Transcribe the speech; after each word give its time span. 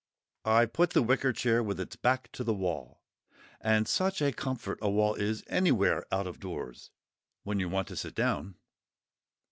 I 0.45 0.65
put 0.65 0.93
the 0.93 1.03
wicker 1.03 1.31
chair 1.31 1.61
with 1.61 1.79
its 1.79 1.95
back 1.95 2.31
to 2.31 2.43
the 2.43 2.55
wall—and 2.55 3.87
such 3.87 4.19
a 4.19 4.31
comfort 4.31 4.79
a 4.81 4.89
wall 4.89 5.13
is 5.13 5.43
anywhere 5.45 6.07
out 6.11 6.25
of 6.25 6.39
doors 6.39 6.89
when 7.43 7.59
you 7.59 7.69
want 7.69 7.87
to 7.89 7.95
sit 7.95 8.15
down. 8.15 8.55